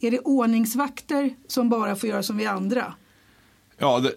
[0.00, 2.94] är det ordningsvakter som bara får göra som vi andra?
[3.78, 4.12] Ja, det,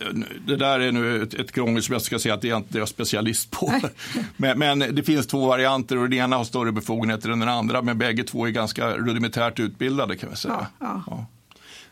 [0.48, 2.78] det, där är nu ett, ett krångel som jag ska säga att det är inte
[2.78, 3.74] jag specialist på.
[4.38, 7.82] Men, men, det finns två varianter och den ena har större befogenheter än den andra.
[7.82, 10.68] Men bägge två är ganska rudimentärt utbildade kan vi säga.
[10.80, 11.26] Ja, ja.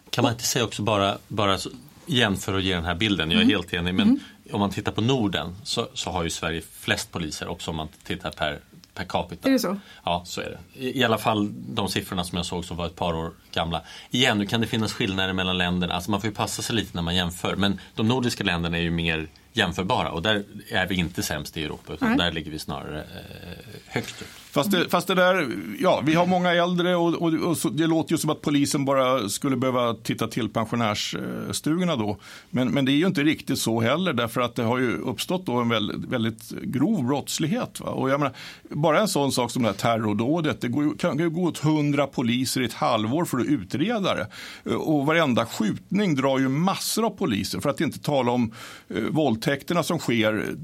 [0.10, 1.58] Kan man inte säga också bara, bara
[2.06, 3.56] igen för att ge den här bilden, jag är mm.
[3.56, 4.20] helt enig, men mm.
[4.52, 7.88] Om man tittar på Norden så, så, har ju Sverige flest poliser också om man
[8.04, 8.60] tittar per,
[8.94, 9.48] per capita.
[9.48, 9.80] Är det så?
[10.04, 10.80] Ja, så är det.
[10.80, 13.82] I, I, alla fall de siffrorna som jag såg som var ett par år gamla.
[14.12, 16.92] Igen, nu kan det finnas skillnader mellan länderna, alltså man får ju passa sig lite
[16.94, 20.96] när man jämför, men de nordiska länderna är ju mer jämförbara och där är vi
[20.96, 22.18] inte sämst i Europa utan Nej.
[22.18, 24.28] där ligger vi snarare eh, högst upp.
[24.52, 25.48] Fast det, fast det där,
[25.80, 28.86] ja, vi har många äldre och, och, och så, det låter ju som att polisen
[28.86, 32.18] bara skulle behöva titta till pensionärsstugorna då.
[32.50, 35.46] Men, men det är ju inte riktigt så heller därför att det har ju uppstått
[35.46, 37.80] då en väldigt, väldigt grov brottslighet.
[37.80, 37.88] Va?
[37.88, 38.36] Och jag menar,
[38.70, 42.08] bara en sån sak som det här terrordådet, det går, kan ju gå åt hundra
[42.08, 44.28] poliser i ett halvår för att utreda det.
[44.76, 48.54] Och varenda skjutning drar ju massor av poliser för att inte tala om
[48.88, 50.56] eh, våldtäkterna som sker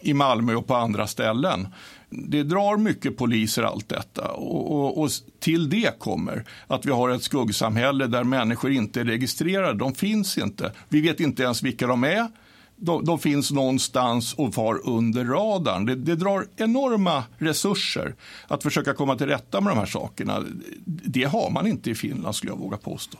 [0.00, 1.68] i Malmö och på andra ställen
[2.28, 7.10] det drar mycket poliser allt detta och, och, och, till det kommer att vi har
[7.10, 9.78] ett skuggsamhälle där människor inte är registrerade.
[9.78, 10.72] De finns inte.
[10.88, 12.28] Vi vet inte ens vilka de är.
[12.76, 15.86] De, de finns någonstans och far under radarn.
[15.86, 18.14] Det, det, drar enorma resurser
[18.48, 20.44] att försöka komma till rätta med de här sakerna.
[20.84, 23.18] Det har man inte i Finland skulle jag våga påstå.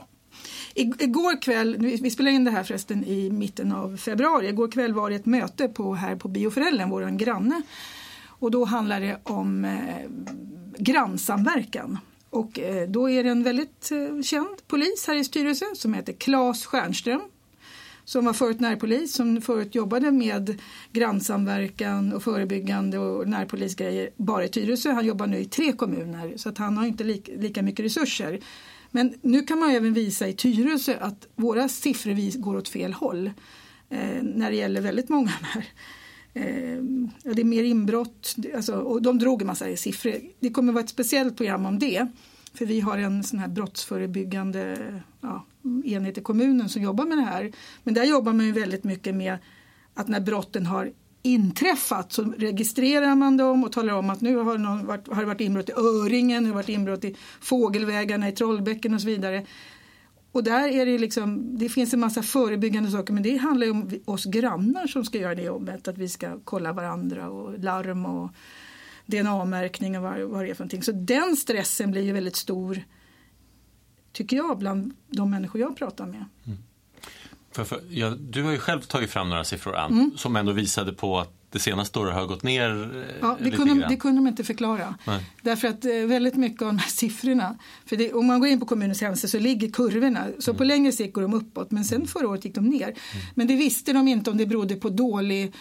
[0.74, 5.10] Igår kväll, vi spelar in det här förresten i mitten av februari, igår kväll var
[5.10, 7.62] det ett möte på, här på Bioforellen, vår granne
[8.38, 10.10] och då handlar det om eh,
[10.78, 11.98] grannsamverkan.
[12.30, 16.12] Och eh, då är det en väldigt eh, känd polis här i styrelsen som heter
[16.12, 17.20] Claes Stjernström
[18.04, 20.60] som var förut närpolis, som förut jobbade med
[20.92, 24.92] grannsamverkan och förebyggande och närpolisgrejer bara i Tyresö.
[24.92, 28.40] Han jobbar nu i tre kommuner så att han har inte lika, lika mycket resurser.
[28.90, 33.26] Men nu kan man även visa i Tyresö att våra siffror går åt fel håll
[33.90, 35.64] eh, när det gäller väldigt många här
[36.34, 36.82] Eh,
[37.22, 40.14] det är mer inbrott alltså, och de drog en massa siffror.
[40.40, 42.06] Det kommer vara ett speciellt program om det.
[42.54, 44.76] För vi har en sån här brottsförebyggande
[45.20, 45.46] ja,
[45.84, 47.52] enhet i kommunen som jobbar med det här.
[47.82, 49.38] Men där jobbar man ju väldigt mycket med
[49.94, 50.92] att när brotten har
[51.22, 55.26] inträffat så registrerar man dem och talar om att nu har, någon varit, har det
[55.26, 59.46] varit inbrott i Öringen, det har varit inbrott i Fågelvägarna i Trollbäcken och så vidare.
[60.34, 63.70] Och där är det liksom, det finns en massa förebyggande saker men det handlar ju
[63.70, 65.88] om oss grannar som ska göra det jobbet.
[65.88, 68.30] Att vi ska kolla varandra och larm och
[69.06, 70.82] DNA-märkning och vad, vad det är för någonting.
[70.82, 72.84] Så den stressen blir ju väldigt stor
[74.12, 76.24] tycker jag bland de människor jag pratar med.
[76.46, 76.58] Mm.
[77.50, 80.10] För, för, ja, du har ju själv tagit fram några siffror Ann, mm.
[80.16, 83.74] som ändå visade på att det senaste året har gått ner eh, ja, det, kunde,
[83.74, 83.90] grann.
[83.90, 84.94] det kunde de inte förklara.
[85.04, 85.24] Nej.
[85.42, 88.60] Därför att eh, väldigt mycket av de här siffrorna, för det, om man går in
[88.60, 90.58] på kommunens hemsida så ligger kurvorna, så mm.
[90.58, 92.86] på längre sikt går de uppåt men sen förra året gick de ner.
[92.86, 92.96] Mm.
[93.34, 95.52] Men det visste de inte om det berodde på dålig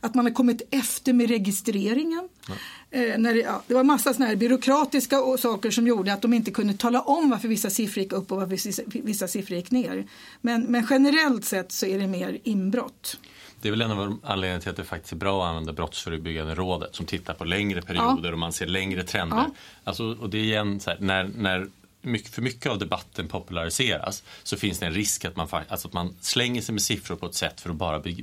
[0.00, 2.28] att man har kommit efter med registreringen.
[2.90, 6.34] Eh, när det, ja, det var massa såna här byråkratiska saker som gjorde att de
[6.34, 9.70] inte kunde tala om varför vissa siffror gick upp och varför vissa, vissa siffror gick
[9.70, 10.06] ner.
[10.40, 13.18] Men, men generellt sett så är det mer inbrott.
[13.66, 16.54] Det är väl en av anledningarna till att det faktiskt är bra att använda Brottsförebyggande
[16.54, 18.32] rådet som tittar på längre perioder ja.
[18.32, 19.36] och man ser längre trender.
[19.36, 19.50] Ja.
[19.84, 21.68] Alltså, och det är igen här, när, när
[22.02, 25.94] mycket, för mycket av debatten populariseras så finns det en risk att man, alltså att
[25.94, 28.14] man slänger sig med siffror på ett sätt för att bara be,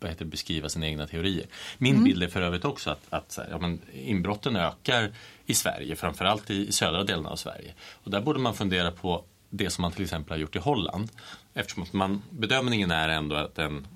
[0.00, 1.46] be, heter, beskriva sina egna teorier.
[1.78, 2.04] Min mm.
[2.04, 5.10] bild är för övrigt också att, att här, ja, men inbrotten ökar
[5.46, 7.74] i Sverige, framförallt i, i södra delen av Sverige.
[7.92, 11.08] Och där borde man fundera på det som man till exempel har gjort i Holland.
[11.54, 13.86] Eftersom man, bedömningen är ändå att en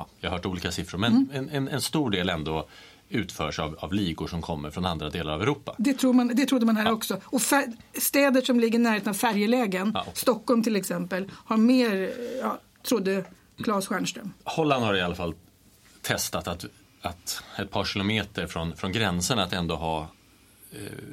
[0.00, 1.30] ja, jag har hört olika siffror, men mm.
[1.32, 2.68] en, en, en, stor del ändå
[3.08, 5.74] utförs av, av ligor som kommer från andra delar av Europa.
[5.78, 6.92] Det, tror man, det trodde man här ja.
[6.92, 7.20] också.
[7.24, 7.40] Och
[7.98, 10.12] städer som ligger i närheten av färjelägen, ja, okay.
[10.14, 13.24] Stockholm till exempel, har mer, ja, trodde
[13.64, 14.32] Claes Stjernström.
[14.44, 15.34] Holland har i alla fall
[16.02, 16.64] testat att,
[17.02, 20.08] att ett par kilometer från, från gränsen att ändå ha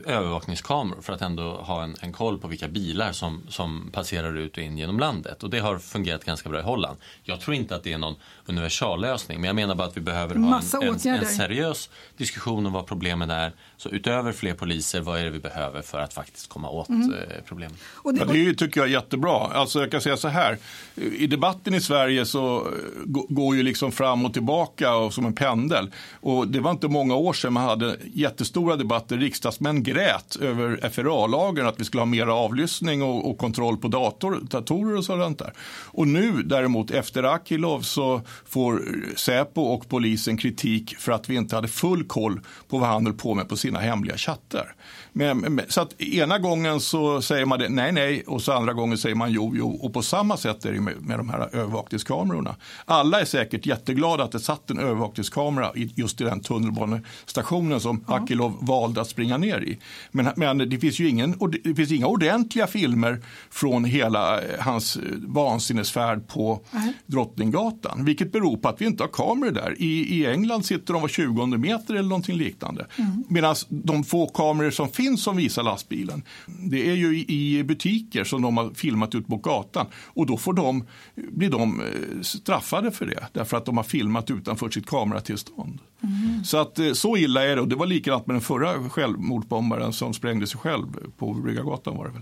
[0.06, 4.58] övervakningskameror för att ändå ha en, en koll på vilka bilar som, som passerar ut
[4.58, 5.44] och in genom landet.
[5.44, 6.98] Och det har fungerat ganska bra i Holland.
[7.24, 8.16] Jag tror inte att det är någon
[8.46, 12.74] universallösning men jag menar bara att vi behöver ha en, en, en, seriös diskussion om
[12.74, 13.52] vad problemen är.
[13.78, 17.14] Så utöver fler poliser, vad är det vi behöver för att faktiskt komma åt mm.
[17.14, 17.78] eh, problemen?
[17.84, 18.30] Och det, och...
[18.30, 19.38] Ja, det tycker jag är jättebra.
[19.38, 20.58] Alltså jag kan säga så här,
[20.96, 22.72] i debatten i Sverige så eh,
[23.06, 25.92] går ju liksom fram och tillbaka och som en pendel.
[26.20, 30.90] Och det var inte många år sedan man hade jättestora debatter i riksdagsmän grät över
[30.90, 35.40] FRA-lagen, att vi skulle ha mer avlyssning och, och, kontroll på dator, datorer och sådant
[35.40, 35.54] där.
[35.94, 38.82] Och nu däremot efter Akilov så får
[39.16, 43.16] Säpo och polisen kritik för att vi inte hade full koll på vad han höll
[43.16, 44.76] på med på sina hemliga chattar.
[45.14, 48.98] Men, så att ena gången så säger man det, nej nej och så andra gången
[48.98, 52.56] säger man jo jo och på samma sätt är det med, med de här övervakningskamerorna.
[52.86, 58.16] Alla är säkert jätteglada att det satt en övervakningskamera just i den tunnelbanestationen som ja.
[58.16, 59.78] Akilov valde att springa ner i.
[60.12, 64.96] Men, men det, finns ju ingen, det finns inga ordentliga filmer från hela eh, hans
[64.96, 66.94] eh, vansinnesfärd på mm.
[67.06, 68.06] Drottninggatan.
[68.06, 69.76] Vilket beror på att vi inte har kameror där.
[69.78, 72.88] I, i England sitter de var 20 meter eller någonting liknande.
[72.96, 73.24] Mm.
[73.30, 78.24] Medan de få kameror som finns som visar lastbilen, det är ju i, i butiker
[78.24, 79.86] som de har filmat ut på gatan.
[80.06, 83.28] Och då får de, blir de eh, straffade för det.
[83.34, 85.80] Därför att de har filmat utanför sitt kameratillstånd.
[86.04, 86.44] Mm.
[86.44, 87.62] Så att så illa är det.
[87.62, 88.90] Och det var likadant med den förra
[89.28, 90.86] självmordsbombaren som sprängde sig själv
[91.18, 92.22] på Bryggargatan var det väl.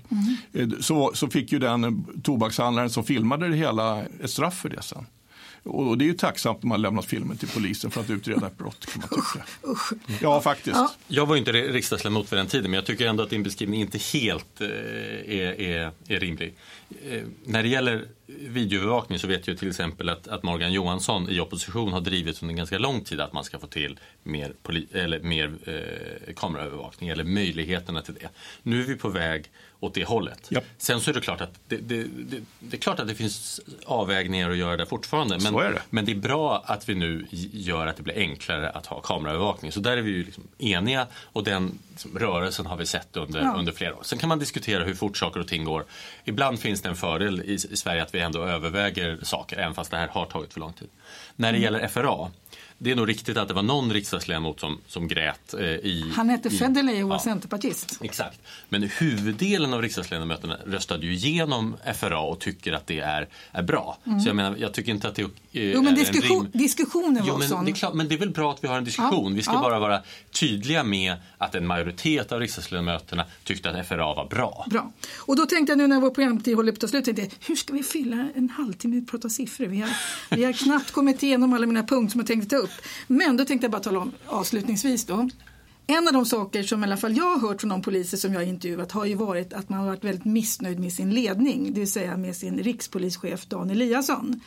[0.69, 0.81] Mm.
[0.81, 5.05] Så, så fick ju den tobakshandlaren som filmade det hela ett straff för det sen.
[5.65, 8.57] Och det är ju tacksamt om man lämnat filmen till polisen för att utreda ett
[8.57, 8.85] brott.
[8.85, 9.45] Kan man tycka.
[10.21, 10.75] Ja, faktiskt.
[10.75, 10.91] Ja.
[11.07, 13.97] Jag var inte riksdagsledamot vid den tiden, men jag tycker ändå att din beskrivning inte
[13.97, 16.53] helt eh, är, är, är rimlig.
[17.09, 21.39] Eh, när det gäller videoövervakning så vet jag till exempel att, att, Morgan Johansson i
[21.39, 24.53] opposition har drivit under ganska lång tid att man ska få till mer,
[24.91, 28.29] eller mer eh, kameraövervakning eller möjligheterna till det.
[28.63, 29.51] Nu är vi på väg
[29.85, 30.51] åt det hållet.
[30.51, 30.63] Yep.
[30.77, 33.61] Sen så är det klart att det, det, det, det, är klart att det finns
[33.85, 35.37] avvägningar att göra där fortfarande.
[35.43, 38.85] Men, är men det är bra att vi nu gör att det blir enklare att
[38.85, 39.71] ha kameraövervakning.
[39.71, 43.41] Så där är vi ju liksom eniga och den liksom, rörelsen har vi sett under,
[43.41, 43.55] ja.
[43.57, 44.03] under flera år.
[44.03, 45.85] Sen kan man diskutera hur fort saker och ting går.
[46.23, 49.91] Ibland finns det en fördel i, i Sverige att vi ändå överväger saker även fast
[49.91, 50.89] det här har tagit för lång tid.
[51.35, 51.63] När det mm.
[51.63, 52.31] gäller FRA
[52.77, 55.53] det är nog riktigt att det var någon riksdagsledamot som, som grät.
[55.53, 57.97] Eh, i, Han hette Federley och var ja, centerpartist.
[58.01, 58.41] Exakt.
[58.69, 63.97] Men huvuddelen av riksdagsledamöterna röstade ju igenom FRA och tycker att det är, är bra.
[64.05, 64.19] Mm.
[64.19, 66.61] Så jag menar, jag tycker inte att det är, jo, men diskussion, rim...
[66.61, 67.65] diskussionen var jo, men sån.
[67.65, 69.31] Det är klart, men det är väl bra att vi har en diskussion.
[69.31, 69.61] Ja, vi ska ja.
[69.61, 74.65] bara vara tydliga med att en majoritet av riksdagsledamöterna tyckte att FRA var bra.
[74.69, 74.91] Bra.
[75.17, 77.55] Och då tänkte jag nu när vår programtid håller på att ta slut, tänkte, hur
[77.55, 79.65] ska vi fylla en halvtimme att prata siffror?
[79.65, 79.89] Vi har,
[80.29, 82.64] vi har knappt kommit igenom alla mina punkter som jag tänkte ta upp.
[83.07, 85.29] Men då tänkte jag bara tala om avslutningsvis då.
[85.87, 88.33] En av de saker som i alla fall jag har hört från de poliser som
[88.33, 91.73] jag har intervjuat har ju varit att man har varit väldigt missnöjd med sin ledning,
[91.73, 94.41] det vill säga med sin rikspolischef Dan Eliasson.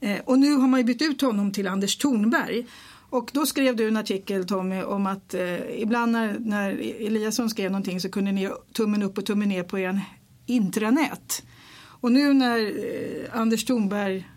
[0.00, 2.66] Eh, och nu har man ju bytt ut honom till Anders Thornberg.
[3.10, 6.70] Och då skrev du en artikel Tommy om att eh, ibland när, när
[7.06, 10.00] Eliasson skrev någonting så kunde ni tummen upp och tummen ner på er
[10.46, 11.42] intranät.
[11.78, 14.28] Och nu när eh, Anders Thornberg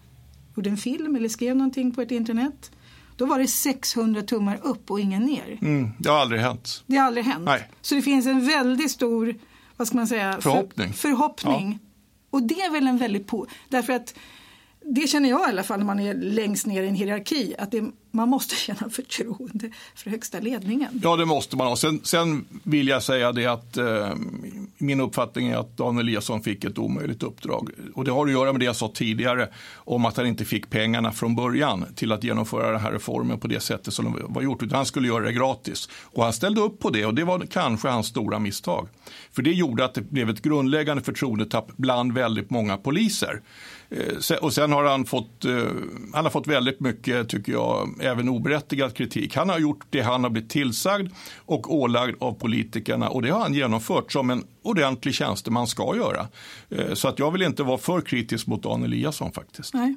[0.56, 2.72] gjorde en film eller skrev någonting på ett intranät
[3.20, 5.58] då var det 600 tummar upp och ingen ner.
[5.62, 6.84] Mm, det har aldrig hänt.
[6.86, 7.46] Det har aldrig hänt.
[7.46, 7.70] Nej.
[7.82, 9.36] Så det finns en väldigt stor
[9.78, 10.94] vad ska man säga, förhoppning.
[10.94, 11.80] För, förhoppning.
[11.82, 11.88] Ja.
[12.30, 13.48] Och det är väl en väldigt på...
[13.70, 14.16] Därför att
[14.96, 17.72] det känner jag i alla fall när man är längst ner i en hierarki, att
[17.72, 21.02] det, man måste känna förtroende för högsta ledningen.
[21.04, 21.78] Ja, det måste man.
[21.78, 24.14] Sen, sen vill jag säga det att eh,
[24.78, 27.70] min uppfattning är att Daniel Eliasson fick ett omöjligt uppdrag.
[27.96, 30.70] Och det har att göra med det jag sa tidigare om att han inte fick
[30.70, 34.42] pengarna från början till att genomföra den här reformen på det sättet som de var
[34.42, 34.64] gjort.
[34.64, 35.90] Utan han skulle göra det gratis.
[36.04, 38.88] Och han ställde upp på det och det var kanske hans stora misstag.
[39.32, 43.42] För det gjorde att det blev ett grundläggande förtroendetapp bland väldigt många poliser.
[43.90, 45.66] Eh, och sen har han fått, eh,
[46.14, 49.36] han har fått väldigt mycket, tycker jag, även oberättigad kritik.
[49.36, 53.40] Han har gjort det han har blivit tillsagd och ålagd av politikerna och det har
[53.40, 56.28] han genomfört som en ordentlig tjänsteman ska göra.
[56.70, 59.74] Eh, så att jag vill inte vara för kritisk mot Dan Eliasson faktiskt.
[59.74, 59.96] Nej.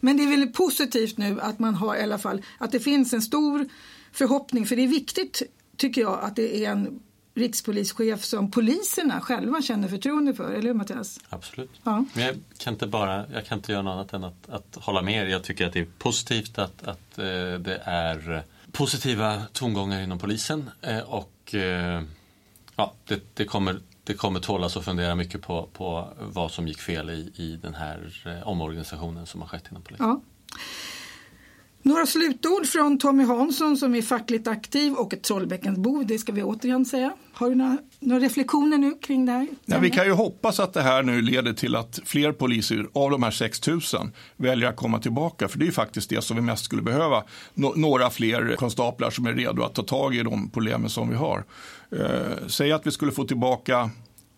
[0.00, 3.12] Men det är väl positivt nu att man har i alla fall, att det finns
[3.12, 3.68] en stor
[4.12, 5.42] förhoppning, för det är viktigt
[5.76, 7.00] tycker jag att det är en
[7.34, 11.20] rikspolischef som poliserna själva känner förtroende för, eller hur Mattias?
[11.28, 11.70] Absolut.
[11.82, 12.04] Ja.
[12.14, 15.02] Men jag kan inte bara, jag kan inte göra något annat än att, att hålla
[15.02, 15.30] med er.
[15.30, 17.24] Jag tycker att det är positivt att, att eh,
[17.58, 22.02] det är positiva tongångar inom polisen eh, och eh,
[22.76, 26.78] ja, det, det, kommer det kommer tålas att fundera mycket på, på vad som gick
[26.78, 28.12] fel i, i den här
[28.44, 30.06] omorganisationen som har skett inom polisen.
[30.06, 30.20] Ja.
[31.82, 36.42] Några slutord från Tommy Hansson som är fackligt aktiv och ett Trollbäckensbo, det ska vi
[36.42, 37.12] återigen säga.
[37.32, 39.48] Har du några, några reflektioner nu kring det här?
[39.66, 43.10] Ja, vi kan ju hoppas att det här nu leder till att fler poliser av
[43.10, 43.80] de här 6 000
[44.36, 45.48] väljer att komma tillbaka.
[45.48, 47.24] För det är ju faktiskt det som vi mest skulle behöva.
[47.54, 51.16] Nå några fler konstaplar som är redo att ta tag i de problemen som vi
[51.16, 51.44] har.
[51.92, 53.90] Eh, säg att vi skulle få tillbaka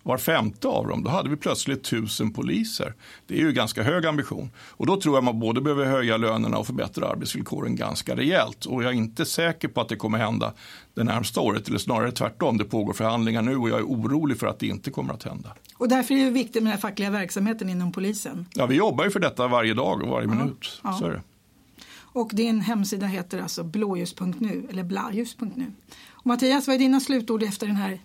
[0.02, 2.94] var femte av dem, då hade vi plötsligt tusen poliser.
[3.26, 4.50] Det är ju ganska hög ambition.
[4.56, 8.64] Och då tror jag man både behöver höja lönerna och förbättra arbetsvillkoren ganska rejält.
[8.64, 10.52] Och jag är inte säker på att det kommer hända
[10.94, 12.58] det närmsta året, eller snarare tvärtom.
[12.58, 15.56] Det pågår förhandlingar nu och jag är orolig för att det inte kommer att hända.
[15.76, 18.46] Och därför är det viktigt med den fackliga verksamheten inom polisen.
[18.54, 20.80] Ja, vi jobbar ju för detta varje dag och varje ja, minut.
[20.84, 20.92] Ja.
[20.92, 21.22] Så är det.
[22.14, 25.72] Och din hemsida heter alltså blåljus.nu eller blajus.nu.
[26.24, 27.98] Mattias, vad är dina slutord efter den här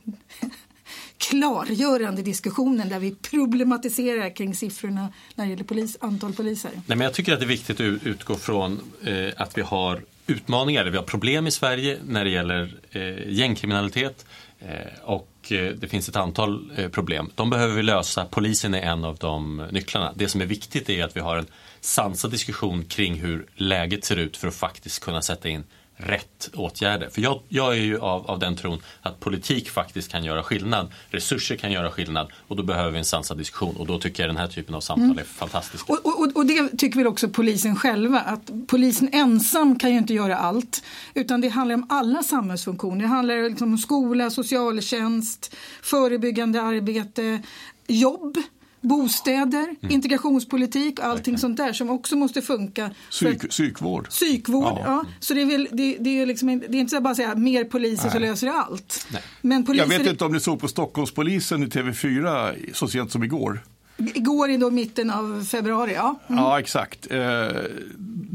[1.18, 6.72] klargörande diskussionen där vi problematiserar kring siffrorna när det gäller polis, antal poliser.
[6.74, 10.02] Nej, men jag tycker att det är viktigt att utgå från eh, att vi har
[10.28, 14.26] utmaningar, vi har problem i Sverige när det gäller eh, gängkriminalitet.
[14.60, 17.32] Eh, och eh, det finns ett antal eh, problem.
[17.36, 18.26] De behöver vi lösa.
[18.26, 20.14] Polisen är en av de nycklarna.
[20.16, 21.48] Det som är viktigt är att vi har en
[21.82, 25.64] sansad diskussion kring hur läget ser ut för att faktiskt kunna sätta in
[25.98, 27.10] rätt åtgärder.
[27.10, 30.92] För jag, jag är ju av, av den tron att politik faktiskt kan göra skillnad.
[31.10, 34.30] Resurser kan göra skillnad och då behöver vi en sansad diskussion och då tycker jag
[34.30, 35.20] den här typen av samtal mm.
[35.20, 35.94] är fantastiska.
[35.94, 40.14] Och, och, och, det tycker väl också polisen själva att polisen ensam kan ju inte
[40.14, 40.84] göra allt
[41.14, 43.02] utan det handlar om alla samhällsfunktioner.
[43.02, 47.42] Det handlar liksom om skola, socialtjänst, förebyggande arbete,
[47.88, 48.38] jobb
[48.82, 49.94] bostäder, mm.
[49.96, 51.42] integrationspolitik och allting okay.
[51.42, 52.92] sånt där som också måste funka.
[53.10, 54.10] Psyk, att, psykvård.
[54.10, 54.84] Psykvård, ja.
[54.86, 55.06] ja.
[55.20, 57.36] Så det är, väl, det, det är, liksom, det är inte så att bara säga
[57.36, 58.14] mer poliser Nej.
[58.14, 59.08] så löser det allt.
[59.42, 59.92] Men poliser...
[59.92, 63.64] Jag vet inte om ni såg på Stockholmspolisen i TV4 så sent som igår.
[63.98, 66.20] Igår i då mitten av februari, ja.
[66.28, 66.44] Mm.
[66.44, 67.08] Ja, exakt.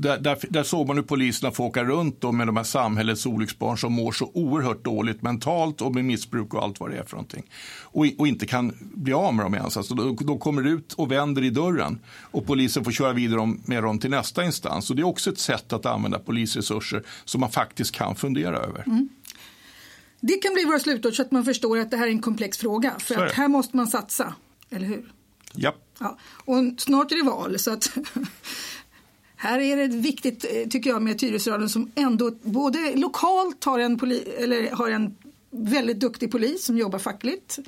[0.02, 3.26] Där, där, där, såg man hur poliserna får åka runt då med de här samhällets
[3.26, 7.02] olycksbarn som mår så oerhört dåligt mentalt och med missbruk och allt vad det är
[7.02, 7.50] för någonting.
[7.82, 9.76] Och, och inte kan bli av med dem ens.
[9.76, 13.82] Alltså, de, de kommer ut och vänder i dörren och polisen får köra vidare med
[13.82, 14.90] dem till nästa instans.
[14.90, 18.82] Och det är också ett sätt att använda polisresurser som man faktiskt kan fundera över.
[18.86, 19.08] Mm.
[20.20, 22.58] Det kan bli våra slutord så att man förstår att det här är en komplex
[22.58, 22.94] fråga.
[22.98, 24.34] För att här måste man satsa,
[24.70, 25.12] eller hur?
[25.54, 25.74] Ja.
[25.98, 26.18] ja.
[26.44, 27.92] Och snart är det val så att
[29.42, 34.00] här är det viktigt eh, tycker jag med Tyresöradion som ändå både lokalt har en,
[34.38, 35.16] eller har en
[35.50, 37.58] väldigt duktig polis som jobbar fackligt.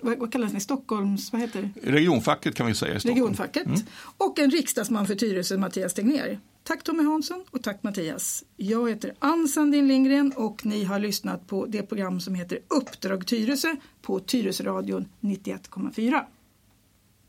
[0.00, 0.60] Vad, vad kallas det?
[0.60, 1.32] Stockholms...
[1.32, 1.90] Vad heter det?
[1.90, 3.16] Regionfacket kan vi säga i Stockholm.
[3.16, 3.66] Regionfacket.
[3.66, 3.80] Mm.
[4.16, 6.40] Och en riksdagsman för Tyresö, Mattias Tegnér.
[6.64, 8.44] Tack Tommy Hansson och tack Mattias.
[8.56, 13.26] Jag heter Ann Sandin Lindgren och ni har lyssnat på det program som heter Uppdrag
[13.26, 16.24] Tyresö på Tyresöradion 91,4.